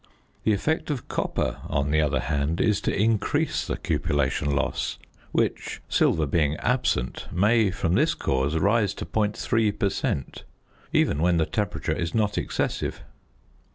The 0.45 0.51
effect 0.53 0.89
of 0.89 1.07
copper, 1.07 1.61
on 1.67 1.91
the 1.91 2.01
other 2.01 2.21
hand, 2.21 2.59
is 2.59 2.81
to 2.81 2.91
increase 2.99 3.67
the 3.67 3.77
cupellation 3.77 4.51
loss, 4.51 4.97
which, 5.31 5.79
silver 5.89 6.25
being 6.25 6.55
absent, 6.57 7.27
may 7.31 7.69
from 7.69 7.93
this 7.93 8.15
cause 8.15 8.57
rise 8.57 8.95
to 8.95 9.05
.3 9.05 9.77
per 9.77 9.89
cent., 9.91 10.43
even 10.91 11.19
when 11.21 11.37
the 11.37 11.45
temperature 11.45 11.91
is 11.93 12.15
not 12.15 12.35
excessive. 12.39 13.03